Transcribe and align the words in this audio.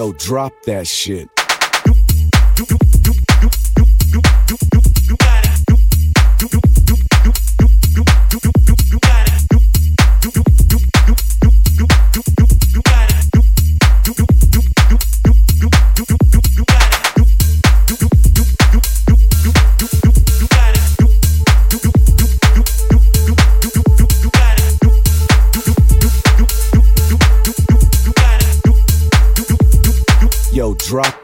Yo, 0.00 0.12
drop 0.12 0.54
that 0.64 0.86
shit. 0.86 1.39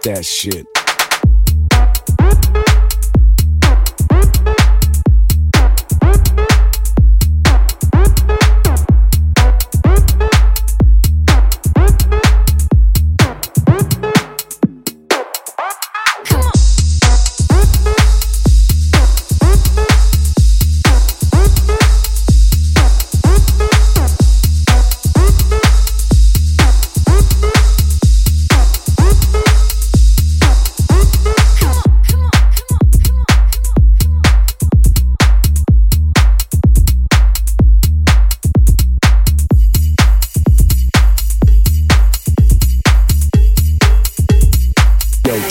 that 0.06 0.24
shit. 0.24 0.75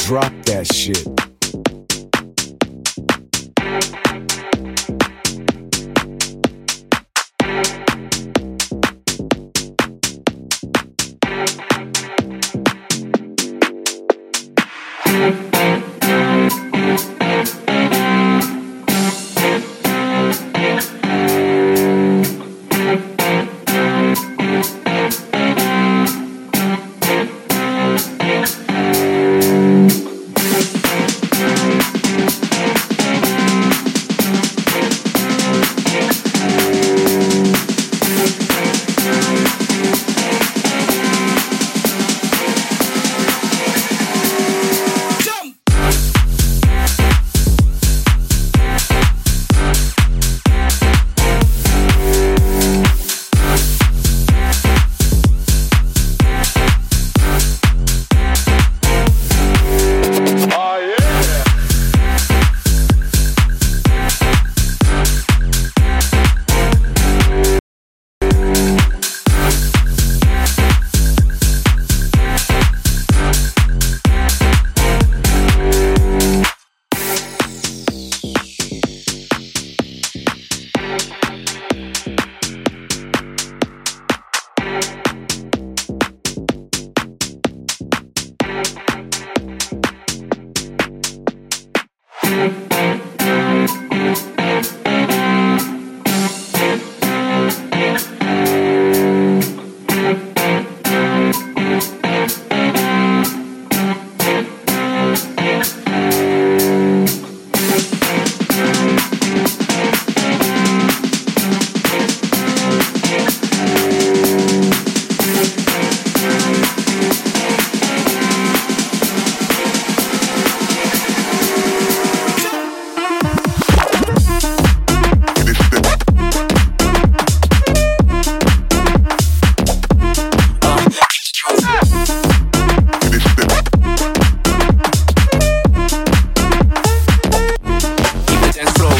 drop 0.05 0.31
that 0.45 0.67
shit. 0.71 1.14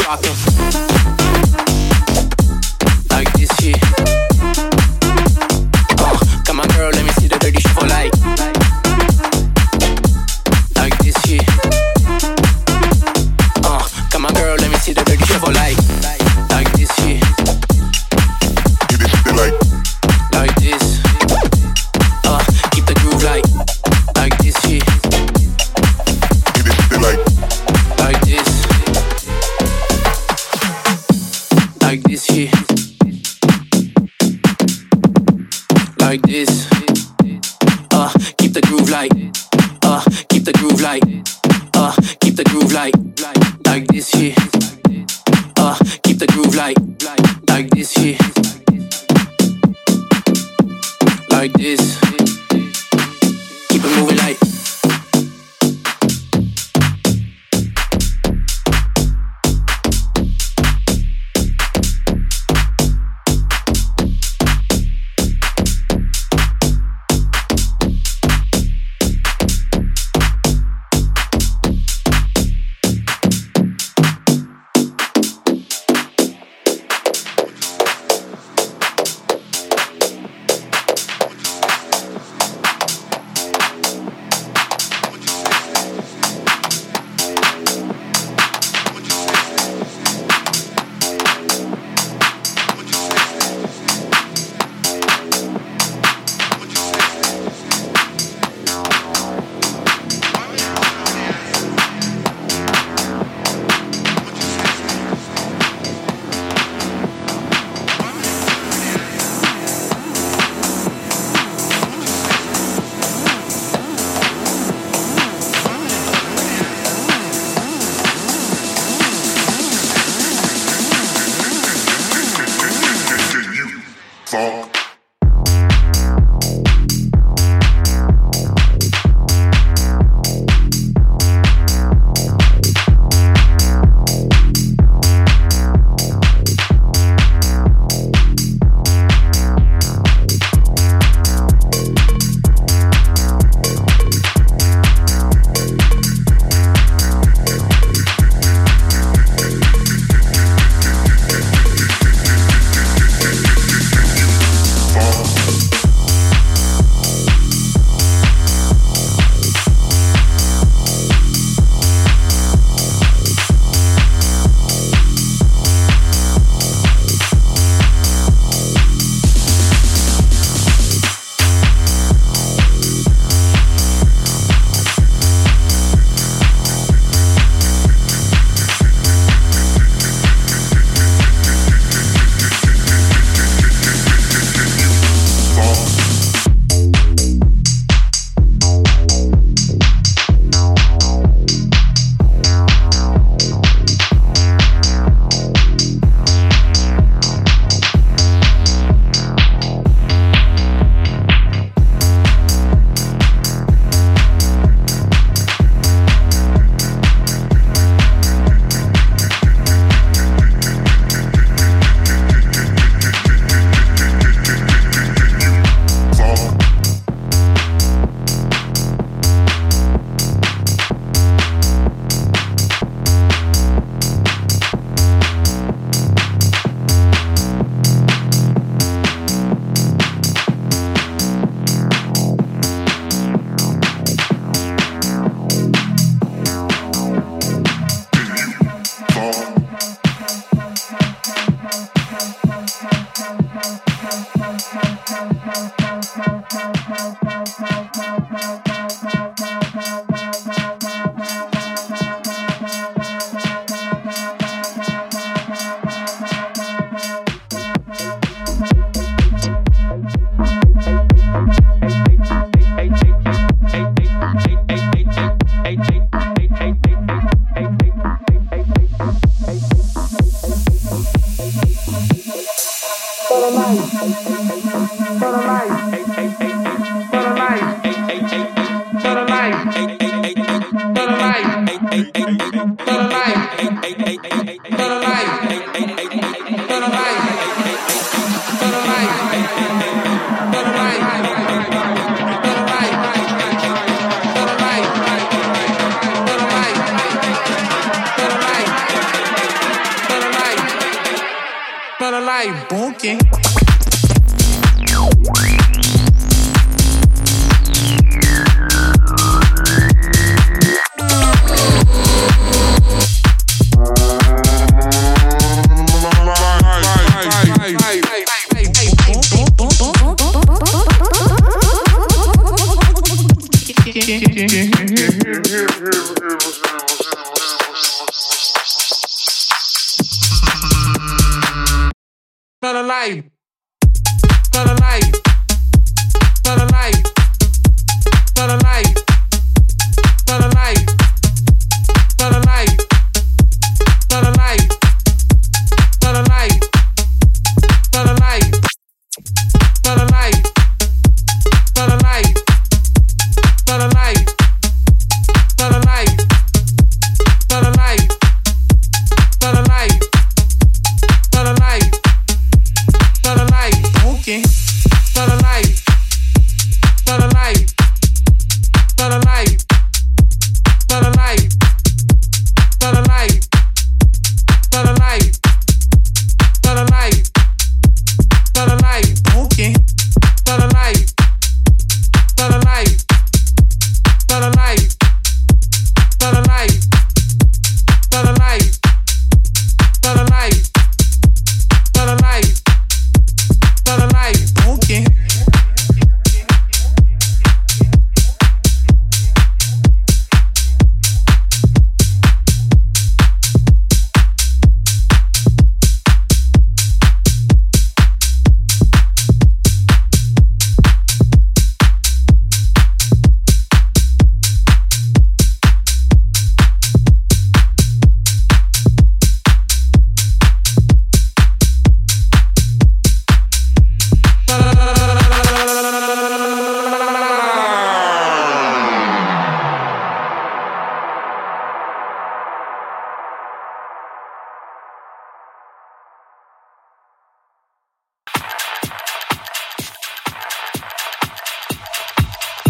Gotham. 0.05 0.54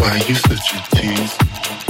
why 0.06 0.18
you 0.28 0.36
such 0.36 0.72
a 0.72 0.96
tease? 0.96 1.85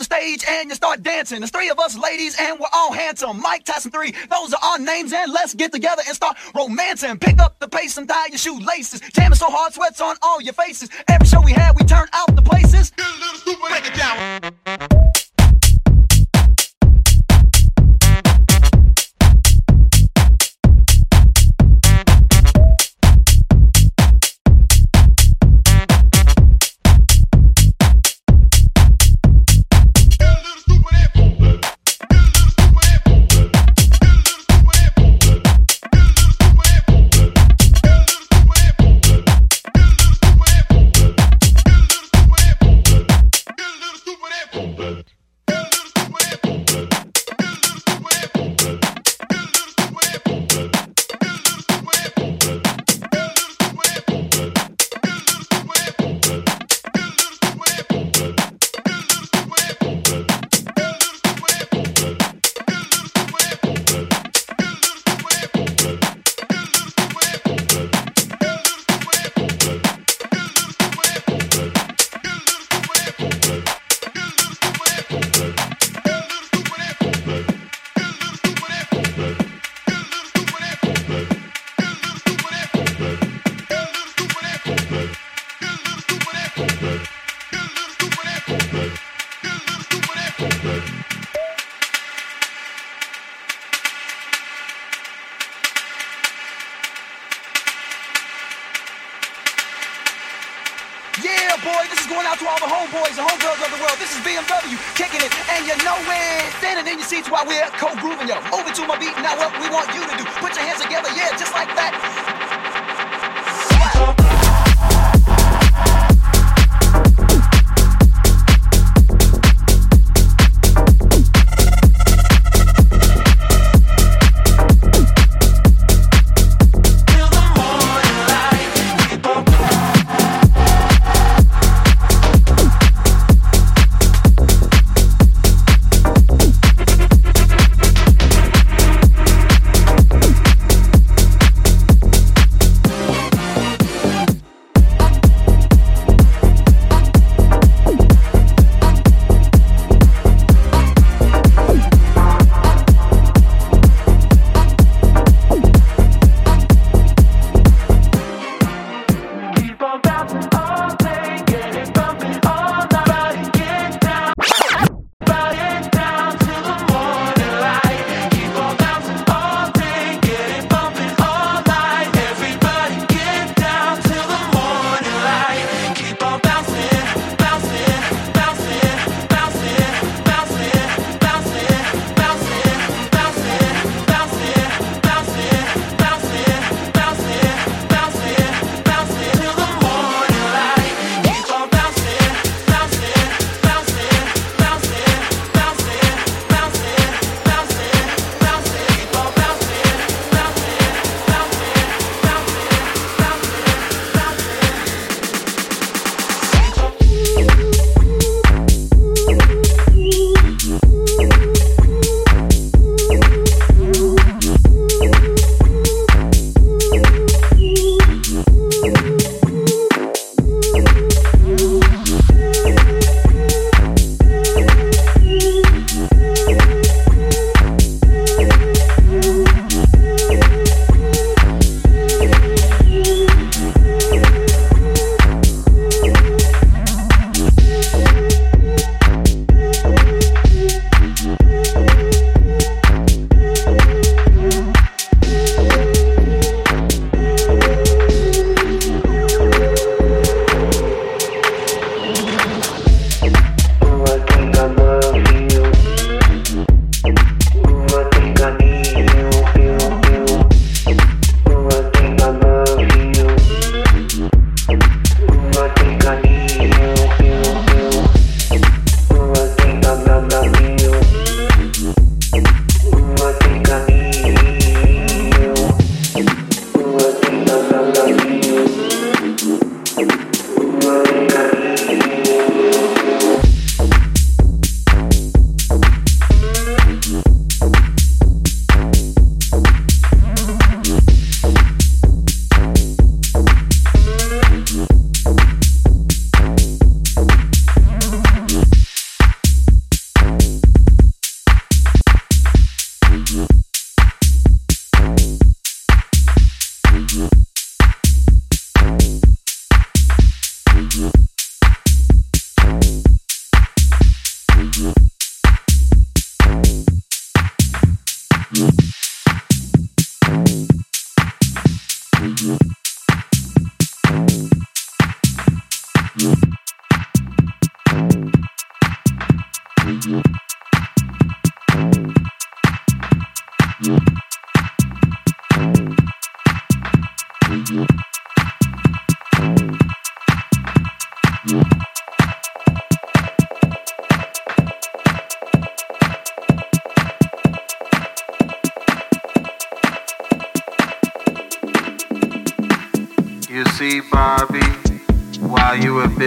Stage 0.00 0.44
and 0.48 0.68
you 0.68 0.74
start 0.74 1.02
dancing. 1.02 1.40
There's 1.40 1.50
three 1.50 1.70
of 1.70 1.78
us 1.78 1.96
ladies 1.96 2.36
and 2.38 2.58
we're 2.58 2.66
all 2.72 2.92
handsome. 2.92 3.40
Mike 3.40 3.64
Tyson 3.64 3.90
3, 3.90 4.12
those 4.30 4.52
are 4.52 4.60
our 4.62 4.78
names 4.78 5.12
and 5.12 5.32
let's 5.32 5.54
get 5.54 5.72
together 5.72 6.02
and 6.06 6.14
start 6.14 6.36
romancing. 6.54 7.18
Pick 7.18 7.38
up 7.38 7.58
the 7.58 7.68
pace 7.68 7.96
and 7.96 8.08
tie 8.08 8.26
your 8.26 8.38
shoelaces. 8.38 9.00
Jamming 9.00 9.36
so 9.36 9.46
hard, 9.50 9.72
sweats 9.72 10.00
on 10.00 10.16
all 10.22 10.40
your 10.40 10.54
faces. 10.54 10.90
Every 11.08 11.26
show 11.26 11.40
we 11.40 11.52
had, 11.52 11.76
we 11.78 11.84
turn 11.84 12.08
out 12.12 12.34
the 12.34 12.42
places. 12.42 12.90
Get 12.90 13.06
a 13.06 13.18
little 13.18 13.38
stupid, 13.38 13.68
break 13.68 13.86
it 13.86 13.94
down. 13.94 14.89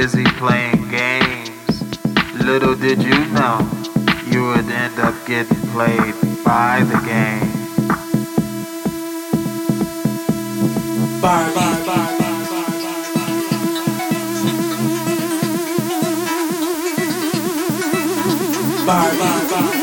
busy 0.04 0.26
playing 0.36 0.90
games. 0.90 1.82
Little 2.44 2.76
did 2.76 3.02
you 3.02 3.26
know 3.28 3.58
you 4.30 4.44
would 4.48 4.70
end 4.70 5.00
up 5.00 5.16
getting 5.26 5.62
played 5.72 6.14
by 6.44 6.84
the 6.84 7.00
game. 7.08 7.50
Bye, 11.22 11.54
bye, 11.56 11.84
bye. 11.86 12.18
Bye, 18.86 19.18
bye, 19.18 19.48
bye. 19.50 19.83